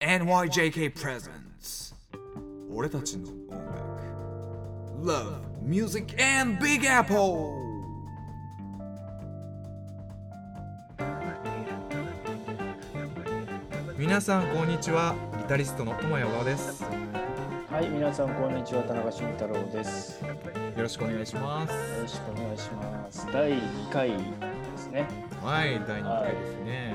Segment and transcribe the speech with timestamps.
[0.00, 1.94] NYJK Presents.
[2.70, 3.84] 俺たちの音楽。
[5.02, 7.16] Love, Music and Big Apple.
[13.96, 15.14] 皆さんこんにちは。
[15.38, 16.82] ギタリストの友谷小川です。
[16.82, 16.88] よ
[17.70, 20.22] はい、皆さんこんにちは、田中俊太郎です。
[20.22, 20.28] よ
[20.76, 21.72] ろしくお願いします。
[22.02, 23.26] ろしくお願いします。
[23.32, 24.16] 第2回で
[24.76, 25.08] すね。
[25.42, 26.94] はい第2回ですね、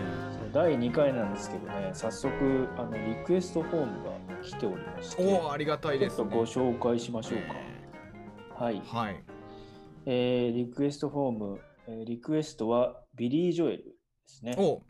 [0.51, 8.63] 第2回なんですけどね、早速あのリクエストフォームが来ておりまして、おおありがたいです、ちょっとご紹介しましょうか。
[8.63, 9.23] はい、はい。
[10.05, 13.91] えーリクエストフォーム、えーリクエストはビリー・ジョエルで
[14.25, 14.55] すね。
[14.57, 14.81] お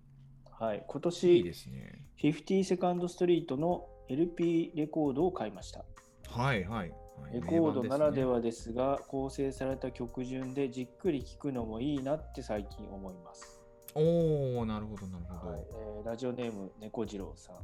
[0.52, 2.06] はい、今いい年ですね。
[2.22, 5.84] 50セカンドストリートの LP レコードを買いました。
[6.30, 13.59] はいはい、はいレコードならではですが、構成された曲順でじっくり聴くのもいいなって最近思います。
[13.96, 17.56] おおなるほどなるほど、はいえーラジオネーム猫次郎さん。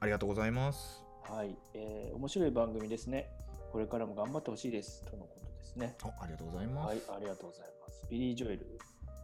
[0.00, 3.28] ありがとうございますはい、えー面白い番組ですね。
[3.72, 5.04] これからも頑張ってほしいです。
[5.04, 5.96] とのことですね。
[6.02, 8.06] あありがとうございます、はい、ありがとうございます。
[8.10, 8.78] ビリー・ジョエル、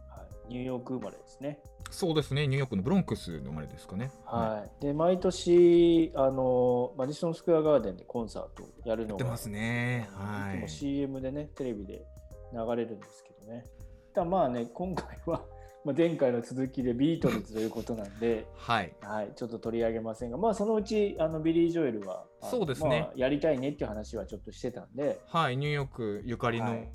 [0.09, 1.59] はい、ニューヨーク生まれですね。
[1.91, 4.85] そうですねニューヨークのブロンクスの生まれですかねはい。
[4.85, 12.05] で、毎年、あの、マディソン・スクエア・ガーデンでコンサートをやるのが、やってますねはいいつも CM でね、テレビで
[12.53, 13.65] 流れるんですけどね。
[14.13, 15.43] ただまあね、今回は、
[15.85, 18.93] まあ、前回の続きでビートルズということなんで、 はい。
[19.01, 23.01] はい、ちょっと取り上げませんが、まあ、そのうちあのビリー・ジョエルは、そうですね。
[23.01, 26.89] まあやりたいねっていう話はちょっとしてたんで、はいニューヨークゆかりのはい。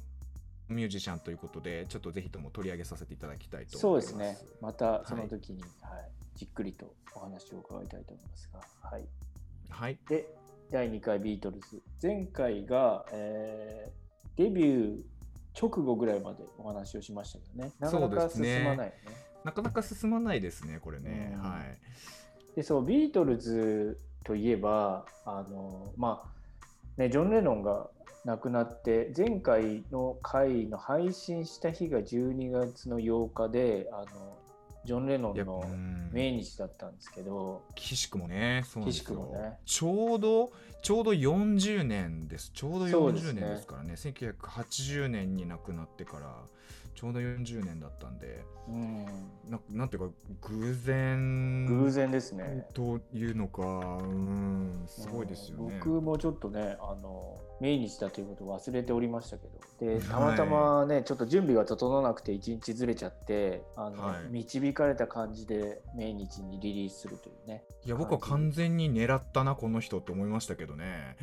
[0.67, 4.39] ミュージシャンということで、ちょっとぜひとも取り上げさせていただきたいとそうで思います。
[4.39, 5.71] すね、またその時に、はい
[6.35, 9.07] じっくりとお話を伺いたいと思いますが、はい、
[9.69, 9.99] はい。
[10.09, 10.27] で、
[10.71, 14.05] 第2回ビートルズ、前回が、えー
[14.37, 15.03] デビュー
[15.61, 18.93] 直後ぐらいまでお話をしましたけどね、なかなか進まないよね。
[19.45, 21.41] なかなか進まないですねこれね、うん。
[21.41, 22.57] はい。
[22.57, 27.89] でそうビートルズといえばあのまあねジョン・レノンが
[28.25, 34.39] 亡くなって前回の回の配信した日が12月の8日であの
[34.85, 36.11] ジョン・レノンのうん。
[36.13, 39.05] 命日だったんですけど、岸くもねそうなんですよ。
[39.05, 39.59] 岸くもね。
[39.65, 40.53] ちょうど
[40.83, 42.51] ちょうど40年です。
[42.55, 43.41] ちょうど40そうですね。
[43.41, 43.95] 年ですからね。
[43.95, 46.37] 1980年に亡くなってから
[46.95, 49.05] ちょうど40年だったんでうん、
[49.51, 50.15] ななんていうか
[50.49, 52.67] 偶然偶然ですね。
[52.73, 54.85] というのかうん。
[54.87, 59.61] すごいですよね、僕もちょっとねあの命日だということを忘れておりましたけど。
[59.81, 60.03] ではい。
[60.03, 64.33] たまたまね、ちょっと準備が整わなくて1日ずれちゃってあの、はい。
[64.33, 67.65] 導かれた感じで命日にリリースするというね。
[67.85, 71.17] いや僕は完全に狙ったなこの人って思いましたけどね。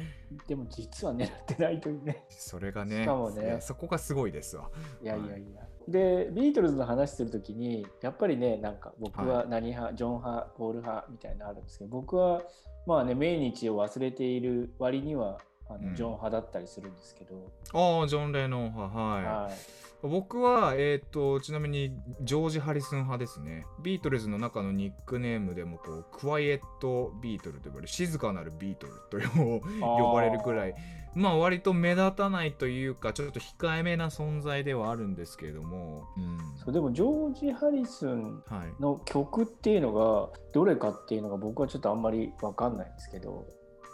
[0.48, 2.24] でも実は狙ってないというね。
[2.30, 3.58] それがねしかもね。
[3.62, 4.70] そこがすごいですわ。
[5.02, 5.62] いやいやいや。
[5.88, 12.42] でビートルズの話するときにやっぱりねなんか僕はは何派、ジョン派ポール派みたいなのあるんですけど僕は
[12.86, 15.40] まあね命日を忘れている割には
[15.74, 15.96] あの、うん。
[15.96, 17.36] ジョン派だったりするんですけど、
[17.74, 18.98] ああジョン・レノン派。
[18.98, 19.82] はい、はい。
[20.04, 23.66] 僕は、えー、とちなみにジョージ・ハリスン派ですね。
[23.84, 30.76] ビートルズの中のニックネームでもこうクワイエット・ビートルと呼ばれる静かなるビートルと呼ばれるくらい。
[31.14, 36.40] まあ割と目立たないというかちょっと控えめな存在ではあるんですけれども、うん。
[36.58, 43.46] そうでもジョージ・ハリスンはい、の曲っていうのがどれかっていうのが僕はちょっとあんまり分かんないんですけど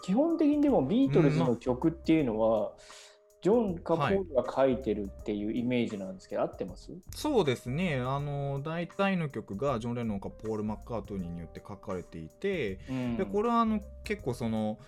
[0.08, 2.72] 基本的にでもビートルズの曲っていうのは、
[3.42, 6.94] ジョンかポールが書いてるっていうイメージなんですけど、合ってます？
[7.14, 7.98] そうですね。
[7.98, 12.80] あの大体の曲がジョン・レノンかポール・マッカートニーによって書かれていて、
[13.18, 14.80] でこれはあの結構その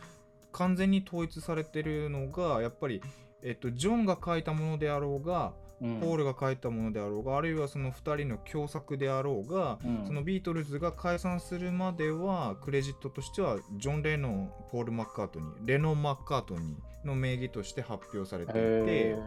[0.53, 3.01] 完全に統一されてるのがやっぱり、
[3.43, 19.17] えっと、ジョンが書いたものであろうが、うんポールが書いたものであろうがあるいはその2人の共作であろうが、うんそのビートルズが解散するまではクレジットとしてはジョン・レノンポール・マッカートニーレノン・マッカートニーの名義として発表されていて。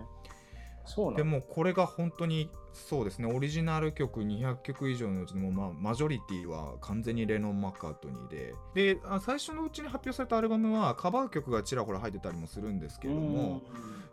[0.84, 3.30] そうでもこれが本当にそうですね。
[3.30, 8.54] オリジナル曲200曲以上のうちのまあマジョリティは完全にレノン・マッカートニーで。
[8.74, 13.62] であ最初のうちに発表されたアルバムはカバー曲がちらほら入ってたりもするんですけれども、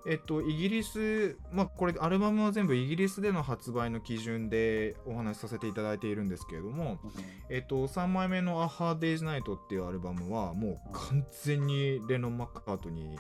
[0.06, 7.12] えっと、イギリス、まあ、これ、アルバムは全部イギリスでの発売の基準でお話しさせていただいているんですけれども、うん。
[7.50, 13.20] えっと、3枚目の「A Hard Day's Night」っていうアルバムは、もう完全にレノン・マッカートニー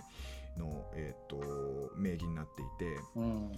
[0.59, 1.37] の、えっと、
[1.95, 3.51] 名義になっていて、うん。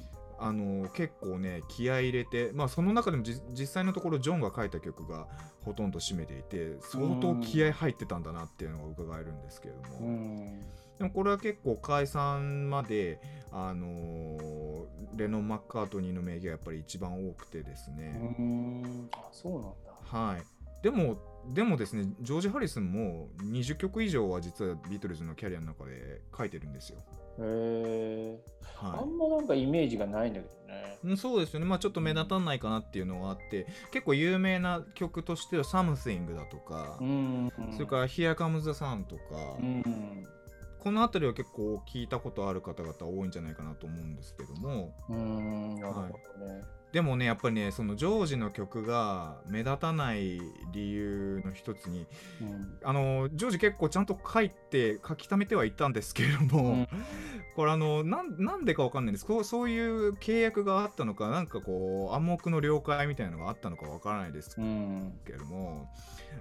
[0.44, 5.28] あの結構ね気合い入れてまあその中でもじ実際のところジョンが書いた曲が
[5.64, 10.60] ほとんど占めていて相当気合い入ってたんだなっていうのが伺えるんですけれども、うん。
[10.98, 13.20] でもこれは結構解散まで
[13.52, 14.72] あのー
[15.16, 19.10] レノン・マッカートニーの名義がやっぱり一番多くてですうね、ん。
[19.14, 20.18] あそうなんだ。
[20.18, 20.44] はい。
[20.82, 27.00] でもでもですねジョージ・ハリスンも20曲以上は実はビートルズのキャリアの中で書いてるんですよ。
[27.40, 28.40] へえ
[28.82, 31.00] あはんまなんかイメージがないんだけどね。
[31.04, 37.52] い、うんそうですよねまあちょっと目立たないかなっていうのはあって結構有名な曲としては「Something」だとか、うん。
[37.74, 39.22] それから「Here Comes the Sun」とか、
[39.60, 40.28] うん。
[40.80, 45.76] この辺りは結構聞いたことある方々多いんじゃないかなと思うんですけどもうん。
[45.76, 46.02] なるほ
[46.40, 46.64] どね。
[46.92, 50.42] でもねやっぱりねそのジョージの曲が目立たない
[50.74, 52.06] 理由の一つに
[52.42, 52.78] うん。
[52.84, 56.88] あのジョージ結構ちゃんと書いて書き溜めてはいたんですけれども、うん
[57.54, 65.14] これあのなんなんでかわかんないんですこうそういう契約があったのかなんかこう暗黙の了解みたいなのがあったのかわからないですうん。
[65.26, 65.90] けれども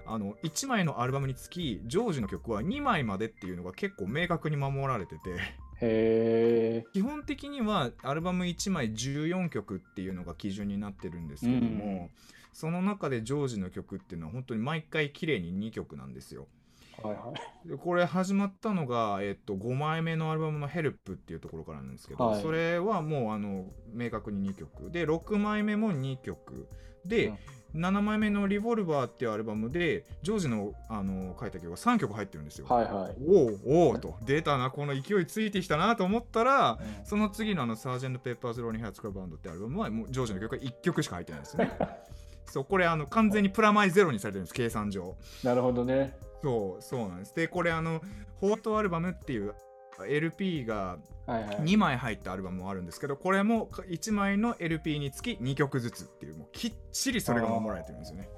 [0.05, 5.35] あの1枚のアルバムにつきジョージの曲は2枚までっていうのが結構明確に守られてて
[5.81, 12.09] 基本的にはアルバム1枚14曲っていうのが基準になってるんですけども、うん。
[12.53, 16.47] その中でジョージの曲っていうのは本当に毎回綺麗に2曲なんですよ。
[17.01, 17.33] はいは
[17.65, 17.69] い。
[17.69, 22.41] でこれ始まったのが、えっと、5枚目のアルバムの「ヘルプっていうところからなんですけど、はい。
[22.41, 24.91] それはもうあの明確に2曲。
[24.91, 26.67] で6枚目も2曲。
[27.05, 27.37] で、うん
[27.75, 32.67] 7枚目の「リボルバー」っていうアルバムでジョージのあの書いた曲が3曲入ってるんですよ。
[32.67, 33.15] はいはい。
[33.27, 41.71] おうおうと出たなこの勢いついてきたなと思ったらうんその次のあの「サージェント・ペッパーズ・ローニー・ハーツ・クラブ・バンド」ってアルバムはもうジョージの曲が1曲しか入ってないんですね。
[42.45, 45.15] そうこれあの完全にプラマイゼロにされてるんです計算上。
[45.43, 46.17] なるほどね。
[46.43, 47.35] そうそうなんです。
[47.35, 48.01] でこれあの
[48.37, 49.53] ホワイトアルバムっていう
[50.07, 50.97] LP が
[51.27, 51.55] はいはい。
[51.57, 58.29] 2枚入ったアルバムもあるんですけどこれも1枚の LP につき2曲ずつっていうもうきっちりそれが守られてるんですよね。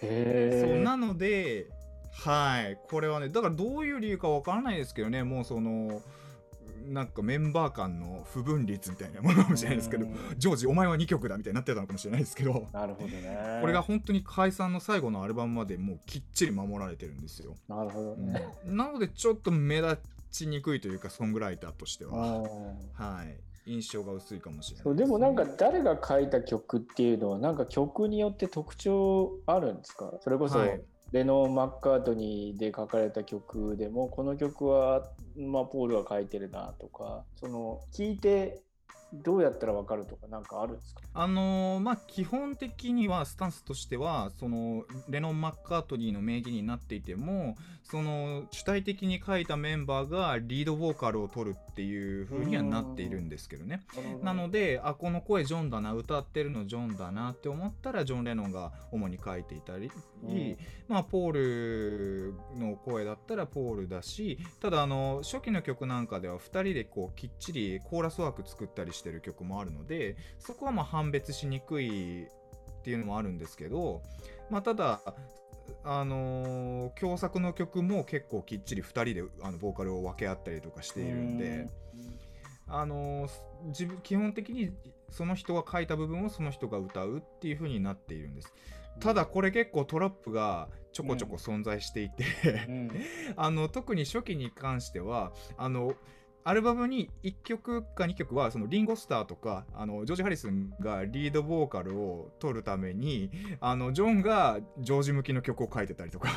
[0.00, 1.66] そうなので
[2.12, 6.02] はいこれはねだからどういう理由かわからないですけどねもうその
[6.86, 13.58] なんかメンバー間の不分率みたいなものかもしれないですけどうんジョージお前は2曲だみたいになってたのかもしれないですけどなるほどね。
[13.60, 17.56] これが本当に解散の最後のアルバムまでもうきっちり守られてるんですよ。
[17.68, 18.46] なるほどね。
[18.66, 19.98] うんなのでちょっと目立
[20.30, 22.42] ちにくいというかソングライターとしては、うん
[22.94, 30.12] はい、印象が薄いかもしれないそうでもなんか誰が書いた曲っていうのはなんか曲によって特徴あるんですか？
[30.20, 30.80] それこそ、はい。
[31.10, 35.08] レノー・マッカートニーで書かれた曲でもこの曲は、
[35.38, 38.60] まあ、ポールが書いてるなとかその聞いて
[39.12, 41.00] どうやったら分かるとかなんかあるんですか？
[41.14, 53.80] あのーまあ基本的にはスタンスとしてはそのレノン・マッカートニーの名義になっていてもその主体的に書いたメンバーがリードボーカルを取るっていう風にはなっているんですけどね。
[54.22, 59.90] なのであこの声ジョンだな歌ってるのジョンだなって思ったらジョン・レノンが主に書いていたり、
[60.22, 60.56] うん。
[60.86, 72.28] まあ、ポールの声だったらポールだしただあの初期の曲なんかでは2人でこうきっちりコーラスワーク作ったりしてる曲もあるのでそこはまあ判別しにくいっ
[72.84, 74.02] ていうのもあるんですけど、
[74.50, 75.00] まあ、ただ
[75.84, 81.68] あのー共作の曲も結構きっちり2人であのボーカルを分け合ったりとかしているんで。
[82.70, 83.30] あのー
[83.66, 84.70] 自分基本的に
[85.10, 88.52] その人が書いた部分をその人が歌うっていう風になっているんです。
[89.00, 92.24] ただこれ結構トラップがちょこちょこ存在していて、
[92.68, 92.90] うん。
[93.36, 95.94] あの特に初期に関してはあの
[96.48, 103.30] アルバムに1曲か2曲はそのリンゴスターとかあのジョージ・ハリスンがリードボーカルを取るために
[103.60, 106.30] あのジョンがジョージ向きの曲を書いてたりとか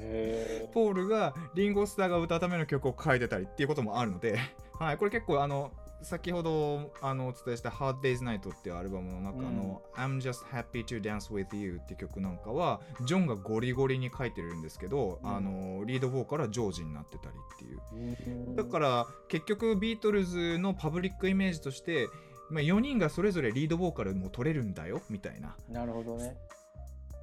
[0.00, 4.40] へポールがリンゴスターが歌うための曲を書いてたりっていうこともあるので、
[4.80, 5.70] はい、これ結構あの
[6.04, 15.36] 先ほどあのお伝えした Hard Day's Night っていうアルバムの中の、I'm Just Happy to Dance with You っていう曲なんかはジョンがゴリゴリに書いてるんですけど、うん。
[15.36, 18.54] あのリードボーカルはジョージになってたりっていう。
[18.54, 22.08] ーだから結局ビートルズのパブリックイメージとして、
[22.50, 25.56] まあ、4人がそれぞれリードボーカルも取れるんだよみたいな。
[25.70, 26.36] なるほどね。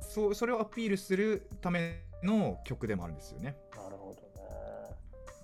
[0.02, 3.56] そうそれをアピールするための曲でもあるんですよね。
[3.76, 4.42] なるほどね。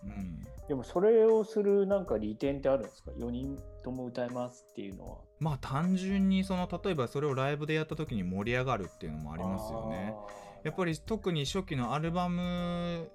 [0.04, 5.18] うんでもそれをするなんか利点ってあるんですか？4人とも歌えますっていうのは。
[5.40, 10.14] まあ単純にその例えばそれをライブでやった時に盛り上がるっていうのもあありますよね。
[10.64, 10.68] ー。
[10.68, 13.10] やっぱり特に初期のアルバム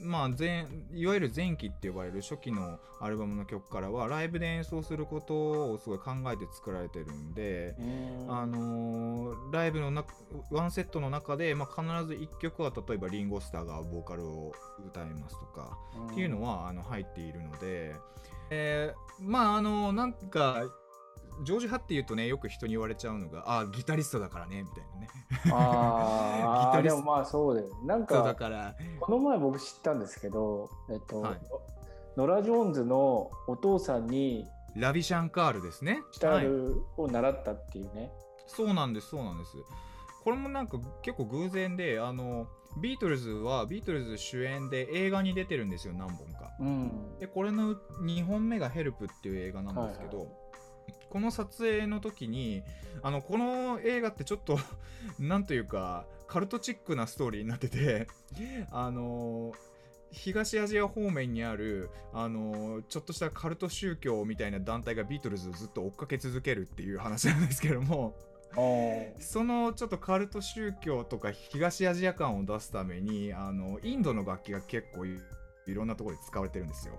[0.00, 8.26] まあ前いわゆる前期って呼ばれる初期のアルバムの曲からはライブで演奏することをすごい考えて作られてるんで、うん。
[8.28, 10.04] あのーライブのな
[10.50, 14.52] ワンセットの中で、まあ、必ず1曲は例えばリンゴスターがボーカルを
[14.86, 15.76] 歌いますとか、
[16.10, 17.94] っていうのはあの入っているので、
[18.50, 20.64] えーまああのなんか
[21.42, 25.08] ジョージ・ハっていうとねよく人に言われちゃうのがあギタリストだからねみたいなね。
[25.52, 28.74] あ ギタリスーでもまあそうだよなんそうだかから。
[29.00, 31.40] この前僕知ったんですけど、えっとはい。
[32.16, 34.46] ノラ・ジョーンズのお父さんに
[34.76, 36.02] ラビシャンカールですね。
[36.12, 36.46] ギタはい。
[36.46, 38.12] ーを習ったっていうね、
[38.46, 39.56] そうなんですそうなんです。
[40.24, 42.46] これもなんか結構偶然であの
[42.80, 46.50] ビートルズはビートルズ主演で映画に出てるんですよ何本か。
[46.60, 47.18] うん。
[47.18, 50.28] でこれの2本目が「ヘルプっていう映画なんですけど、はい
[51.12, 52.62] この撮影の時に
[53.02, 54.58] あのこの映画ってちょっと
[55.20, 58.08] なんというかカルトチックなストーリーになってて
[58.72, 59.52] あの
[60.10, 68.16] 東アジア方面にあるあのちょっとしたカルト宗教みたいな団体がビートルズをずっと追っかけ続けるっていう話なんですけども
[69.18, 75.20] そのちょっとカルト宗教とか東アジア感を出すためにあのインドの楽器が結構い
[75.66, 76.94] いろんなところで使われてるんですよ。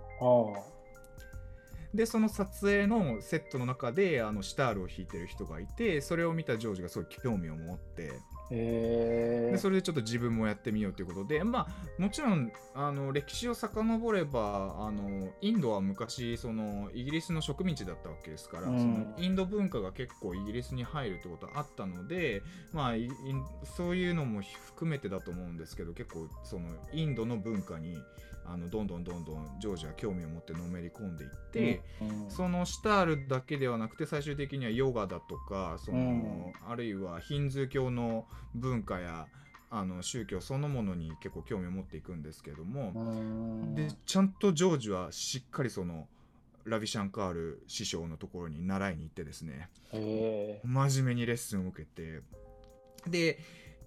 [1.94, 8.12] あでその撮影のセットの中であのシタールを弾いてる人がいてそれを見たジョージがすごい興味を持って。
[8.50, 22.42] でそれでちょっと自分もやってみようということでまあもちろんあの歴史を遡ればあのインドは昔そのイギリスの植民地だったわけですから、うんそのインド文化が結構イギリスに入るってことはあったので、
[22.74, 22.94] まあ、
[23.78, 27.98] そういうのも含めてだと思うんですけど結構そのインドの文化に
[28.46, 31.82] あのどんどんどんどんジョージは興味を持ってのめり込んでいって。
[32.02, 39.28] うん、そのシタールだけではなくて最終的にはヨガだとかその、うんあるいはヒンズー教の文化や
[39.70, 43.00] あの宗教そのものに結構興味を持っていくんですけども、う
[43.72, 46.08] んでちゃんとジョージはしっかりその
[46.66, 49.70] ラビシャンカール師匠のところに習いに行ってですね。
[49.92, 52.22] 真面目にレッスンを受けて
[53.08, 53.40] で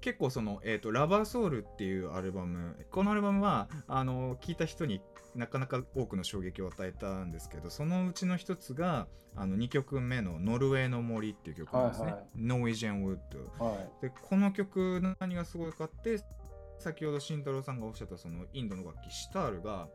[0.07, 5.01] 結構その、えーと「ラバーソウル」っていうアルバムこのアルバムはあの聞いた人に
[5.35, 12.05] なかなか多くの衝撃を与えたんですけどそのうちの一つがあの2曲目の「ノルウェーの森」っていう曲なんですね。
[12.05, 13.19] はいはいノーイジェン・ウッ
[13.59, 13.65] ド。
[13.65, 16.21] はでこの曲何がすごいかって
[16.79, 19.89] 先ほど慎太郎さんがおっしゃったそのインドの楽器シタールが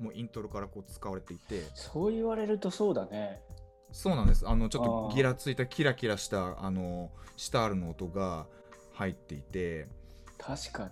[0.00, 1.62] もうイントロからこう使われていてい。
[1.74, 3.40] そう言われるとそうだね。
[3.92, 8.48] そうなんですあのちょっとギラついたキラキラしたあのシタールの音が
[8.94, 9.86] 入っていて
[10.38, 10.90] 確かに。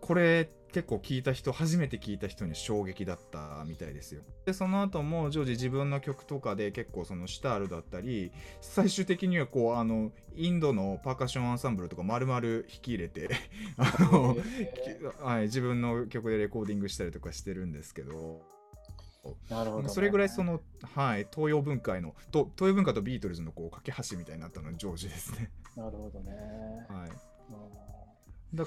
[0.00, 13.30] これ結構聞いた人初めて聞いた人に衝撃だったみたいですよでその後もジョージ自分の曲とかで結構そのシタールだったり最終的にはこうあのインドのパーカッションアンサンブルとか丸々引き入れて
[13.76, 18.42] あの、へはい、自分の曲でレコーディングしたりとかしてるんですけど
[19.48, 19.88] なるほど、ね。
[19.88, 20.62] それぐらいその、
[20.94, 25.50] はい、東洋文化へのと東洋文化とビートルズのこう架け橋みたいになったのはジョージですね。
[25.80, 26.32] なるほどね。
[26.88, 27.08] はい、
[28.52, 28.66] うんだ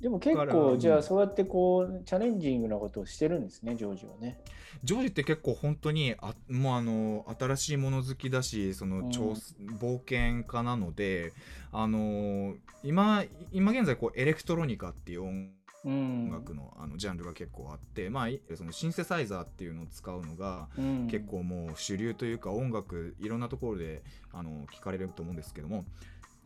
[0.00, 4.38] でも結構うんじゃあそうやってこうチャレンジングなことをしてるんですねジョージはね。
[4.84, 9.34] ジョージって結構本当にあもうあの新しいもの好きだしその超、
[9.80, 11.32] 冒険家なので
[11.72, 12.54] あの
[12.84, 16.28] 今今現在こうエレクトロニカっていう音うん。
[16.28, 24.02] 音楽の,、あのジャンルが結構あって、まあ、いそのシンセサイザーっていうのを使うのがうん結構もう主流というか音楽いろんなところで
[24.32, 25.84] あの聞かれると思うんですけども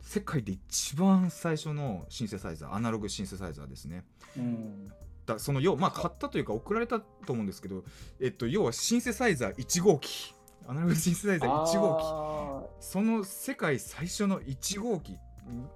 [0.03, 4.03] 世界で一番最初のシンセサイザーアナログシンセサイザーですね
[4.37, 4.91] うん。
[5.25, 7.83] だその要まあ買ったというか送られたと思うんですけど、
[8.19, 10.35] えっと、要はシンセサイザー1号機
[10.67, 12.85] アナログシンセサイザー1号機機。
[12.85, 15.17] その世界最初の1号機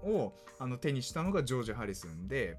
[0.04, 2.58] をあの手にしたのがジョージ・ハリスンで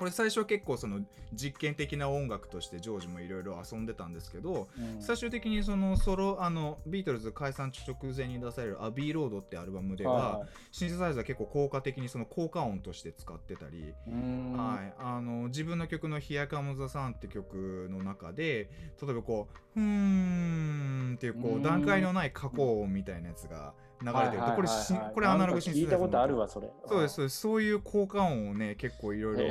[0.00, 1.00] これ最初は結構その
[1.34, 5.02] 実験的な音楽としてジョージもいろいろ遊んでたんですけどうん。
[5.02, 14.52] 最終的にそのソロあのビートルズ解散直前に出される「アビーロード」ってアルバムでは、はいシンセサイザー結構効果的にその効果音として使ってたり、うん。
[14.56, 18.70] はい、あの自分の曲の「Here Comes the Sun」って曲の中で
[19.02, 21.62] 例えばこう「ふーん」っていうこううん。
[21.62, 24.68] 段階のない加工音みたいなやつが流れてるこれ
[25.14, 26.70] これアナログシンセサイザーなんか聞いたことあるわそれ。
[26.86, 29.42] そうですそうですそういう効果音をね結構いろいろ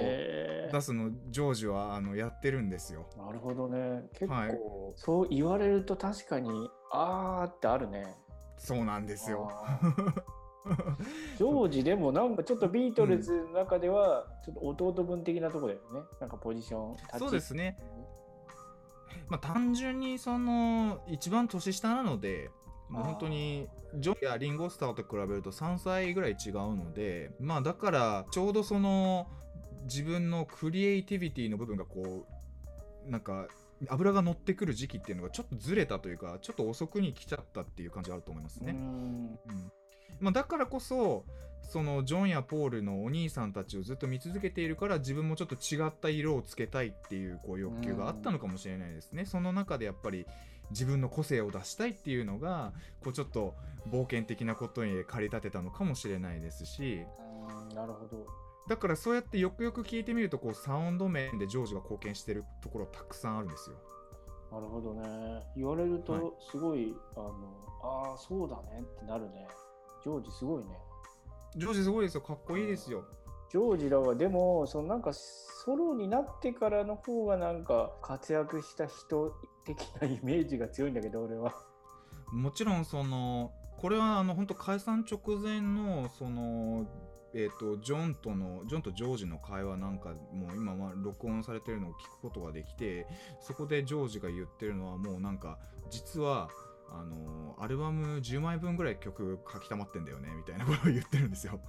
[0.72, 3.06] 出すのジョージはあのやってるんですよ。
[3.18, 4.04] なるほどね。
[4.14, 4.60] 結構、はい
[4.96, 8.16] そう言われると確かにあーってあるね。
[8.58, 9.52] そうなんですよ。
[11.38, 16.02] ジョージでもなんかちょっとビートルズの中ではちょっと弟分的なとこだよね。
[16.20, 16.98] なんかポジション。
[17.18, 17.78] そうですね。
[19.30, 22.50] まあ、単純にその一番年下なので
[22.90, 29.28] もう本当にジョンやリンゴスターと比べると3歳ぐらい違うのでまあだからちょうどその
[29.84, 32.28] 自分のクリエイティビティの部分がこ
[33.08, 33.48] うなんか
[33.88, 38.74] 油が乗ってくる時期っていうのがちょっとずれたというかちょっと遅くに来ちゃったっていう感じがあると思いますね。
[38.74, 39.72] うんうん
[40.20, 41.24] まあ、だからこそ
[41.62, 49.26] そのジョンやポールのお兄さんたちをずっと見続けているから自分もちょっと違った色をつけたいっていうこう欲求があったのかもしれないですね。
[49.26, 50.26] その中でやっぱり
[50.72, 53.56] 自分の個性を出したいっていうのがこうちょっと
[53.90, 57.06] 冒険的なことに駆り立てたのかもしれないですし
[57.70, 58.28] うんなるほど。
[58.68, 63.78] だからそうやってよくよく聞いてみるとこうサウンド面でジョージが貢献してるところたくさんあるんですよ。
[64.52, 65.44] なるほどね。
[65.56, 67.34] 言われるはいとすごい、あの
[67.84, 69.48] ああそうだねってなるね。
[70.04, 70.70] ジョージすごいね。
[71.56, 73.06] ジョージすごいですよかっこいいですよ
[73.50, 79.34] ジョージだわでもそのなんかソロになってからの方がなんか活躍した人
[79.66, 81.54] 的なイメージが強いんだけど俺は。
[82.32, 86.86] もちろんそのこれはあの本当解散直前のその
[87.34, 93.06] えーと、ジョンとのジョンとジョージの会話なんかもう今は録音されてるのを聞くことができて
[93.40, 95.60] そこでジョージが言ってるのはもうなんか
[95.92, 96.50] 実は
[96.92, 101.60] あのアルバム10枚分ぐらい曲書き溜まってんだよねみたいなことを言ってるんですよ。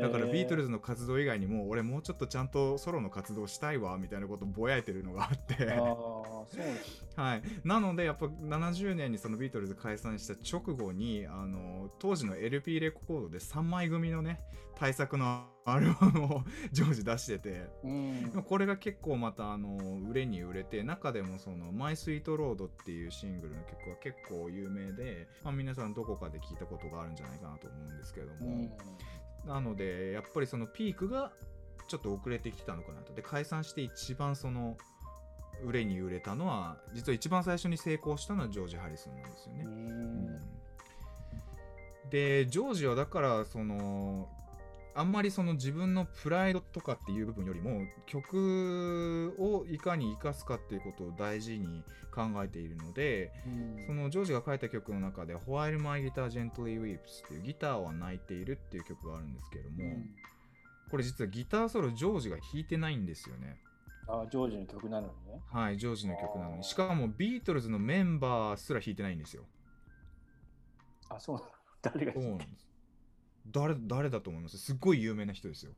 [0.00, 5.66] だからビートルズの活動以外にも俺もうちょっとちゃんとソロの活動したいわみたいなことをぼやいてるのがあって。
[7.16, 14.40] はい、なのでやっぱ70年にそのビートルズ解散した直後にあの当時の LP レコードで3枚組のね
[14.76, 19.78] 大作のアルバムをジョージ出してて、うん、これが結構またあの
[20.08, 28.68] 売れに売れて中でもその「マイ・スイート・ロード」っていうシングルの曲は結構有名で、まあ、皆さんどこかで聞いたことがあるんじゃないかなと思うんですけども、
[29.44, 31.32] うん、なのでやっぱりそのピークが
[31.88, 33.14] ちょっと遅れてきたのかなと。
[33.14, 34.76] で解散して一番その
[35.62, 39.64] 売れに売れたのは実は一番最初に成功したのはジョージ・ハリソンなんですよね。
[39.64, 40.40] うん、
[42.10, 44.28] でジョージはだからその
[44.96, 51.82] あんまりその自分のプライドとかっていう部分よりも曲をいかに生かすかっていうことを大事に
[52.14, 60.10] 考えているので、うん、そのジョージが書いた曲の中で「While My Guitar Gently Weeps」っていうギターは泣いているっていう曲があるんですけれども、うん、
[60.90, 63.60] これ実はギターソロジョージが弾いてないんですよね。
[64.06, 65.42] あジョージの曲なのにね。
[65.50, 66.64] はい、ジョージの曲なのに。
[66.64, 69.44] しかもビートルズのメンバーすら弾いてないんですよ。
[71.08, 71.48] あ、そうなの
[71.82, 72.50] 誰が弾いてる
[73.46, 74.58] 誰誰だと思います？
[74.58, 75.72] すっごい有名な人ですよ。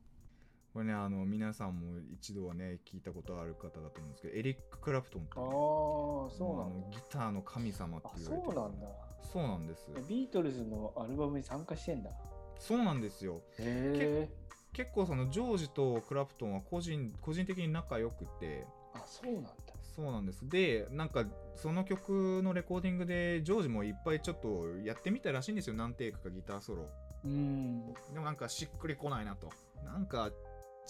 [0.73, 6.89] これね、あの皆さんも一度はね、聞いたことある方だと思うんですけど、エリック・クラプトンって、ね、ああ、そうなの？
[6.91, 8.53] ギターの神様って言われてる。
[8.53, 8.87] そうなんだ。
[9.33, 9.89] そうなんです。
[10.07, 12.11] ビートルズのアルバムに参加してんだ？
[12.59, 13.41] そうなんですよ。
[13.59, 14.47] へえ。
[14.73, 19.49] 結構そのジョージとクラプトンは個人個人的に仲良くてあそうなんだ
[19.81, 26.87] そうなんですでなんかその曲のレコーディングでジョージもいっぱいちょっとやってみたらしいんですよ何テイクかギターソロ
[27.23, 27.93] うん。
[28.13, 29.49] でもなんかしっくりこないなと。
[29.83, 30.31] なんか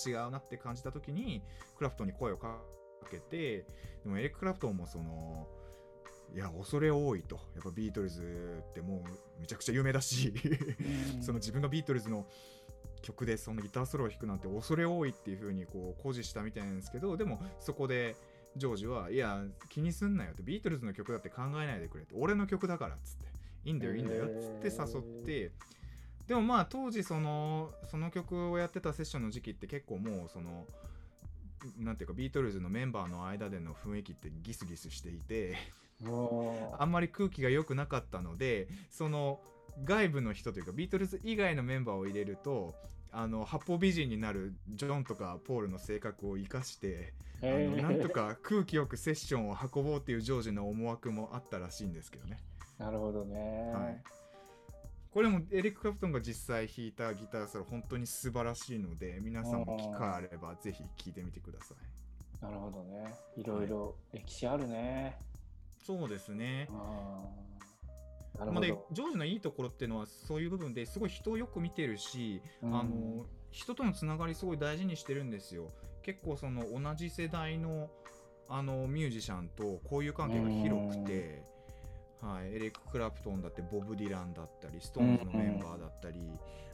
[0.05, 1.41] 違うなって感じた時に
[1.77, 2.59] クラプトンに声をか
[3.09, 3.65] けて
[4.03, 5.47] でもエリック・クラプトンもその
[6.33, 7.35] いや恐れ多いと。
[7.55, 9.03] やっぱビートルズっても
[9.37, 10.33] うめちゃくちゃ有名だし
[11.21, 12.25] その自分がビートルズの
[13.01, 18.15] 曲でそのギターソロを弾くなんて恐れ多いっていう風にこう誇示したみたいなんですけどでもそこで
[18.55, 23.27] ジョージはいや気にすんなよってビートルズの曲だって考えないでくれって俺の曲だからっつって
[23.65, 25.51] いいんだよいいんだよっつって誘って
[26.27, 30.65] でもまあ当時そのその曲をやってたセッションの時期って結構もうその
[31.79, 35.55] なんていうかビートルズのメンバーの間での雰囲気ってギスギスしていて
[36.77, 39.39] あんまり空気が良くなかったのでその
[39.83, 42.75] 外部の人というかビートルズ以外のメンバーを入れると
[43.11, 52.37] あの八方美人になるジョンとかポールの性格を生かしてあのなんとか空気よくセッションを運ぼうっていうジョージの思惑もあったらしいんですけどね。
[52.77, 53.71] なるほどね。
[53.73, 54.03] はい、
[55.17, 62.45] これもエリック・クラプトンが実際弾いたギターソロ本当に素晴らしいので皆さんも機会あればぜひ聴いてみてください。
[62.45, 63.15] なるほどね。
[63.35, 65.17] いろいろ歴史あるね。
[65.83, 66.69] そうですね。
[66.69, 75.71] まあ、でジョージのいいところっていうのはそういう部分ですごい人をよく見てるし、うん、あの人とのつながりすごい大事にしてるんですよ。
[76.03, 77.89] 結構その同じ世代の
[78.49, 81.41] あのミュージシャンと交友関係が広くて、
[82.21, 86.19] はい、エリック・クラプトンだってボブ・ディランだったりストーンズのメンバーだったり、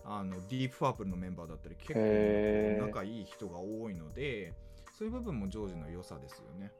[0.05, 4.53] あのディープ・パープルのメンバーだったり結構仲いい人が多いので
[4.97, 6.71] そういう部分もジョージの良さですよね。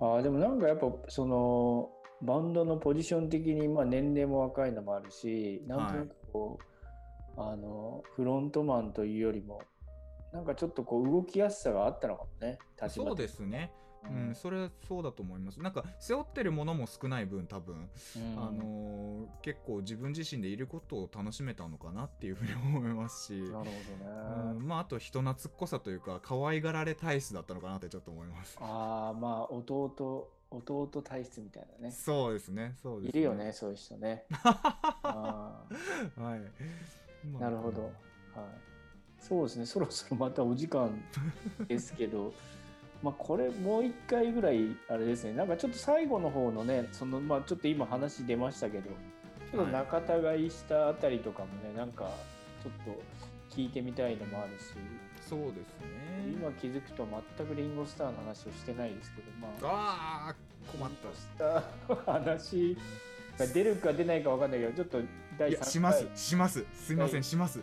[0.00, 1.90] うん、あでもなんかやっぱその
[2.22, 6.58] バンドのポジション的にまあ年齢も若いのもあるしなんとなくこ
[7.36, 9.60] う、はい、あのフロントマンというよりも
[10.32, 13.72] なんかちょっとこう動きやすさがあったのかもねそうですね
[14.10, 15.60] うん、それはそうだと思います。
[15.60, 23.32] なんか背負ってるものも少ない分多分、うん、あのー、結構自分自身でいることを楽しめたのかなっていうふうに思いますし。
[23.32, 23.72] なるほどね、
[24.56, 28.56] うん、まああと人懐っこさというか可愛がられ体質だったのかなってちょっと思います。
[28.60, 31.92] ああまあ弟弟体質みたいなね。
[31.92, 32.74] そうですね。
[32.82, 34.24] そうです、ね、いるよねそういう人ね。
[34.30, 35.66] は
[36.16, 37.82] い、なるほど。
[37.82, 37.92] はい。
[39.18, 39.66] そうですね。
[39.66, 40.90] そろそろまたお時間
[41.66, 42.32] ですけど
[43.02, 45.32] まあこれもう一回ぐらいあれですね。
[45.34, 48.90] なんかちょっと最後の方のねそのまあちょっと今話出ましたけど
[49.52, 52.10] ちょっと仲違いしたあたりとかもね、はい、なんか
[52.62, 53.02] ちょっと
[53.54, 54.74] 聞いてみたいのもあるし
[55.28, 56.32] そうですね。
[56.32, 57.06] 今気づくと
[57.36, 60.34] 全くリンゴスターの話をしてないですけどまああ
[60.72, 62.76] 困ったスター話
[63.38, 64.98] が出るか出ないか分かんないけどちょっと
[65.38, 65.68] 第3回。
[65.68, 66.06] します。
[66.14, 66.64] します。
[66.74, 67.60] すいません、はい、します。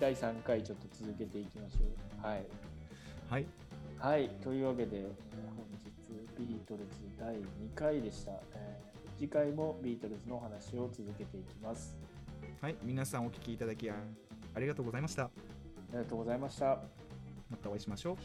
[0.00, 1.76] 第3回ちょっと続けていきましょ
[2.22, 2.26] う。
[2.26, 2.44] はい。
[3.28, 3.46] はい
[4.00, 5.90] はい、というわけで、えー本日
[6.38, 11.94] ビートルズ第2回でした、えー次回もビートルズのお話を続けていきます。
[12.62, 12.76] はい。
[12.82, 13.94] 皆さんお聞きいただきあ
[14.54, 15.24] ありがとうございました。
[15.24, 15.30] あ
[15.92, 16.78] りがとうございました。
[17.50, 18.16] またお会いしましょう。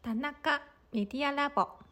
[0.00, 1.83] 田中メディアラボ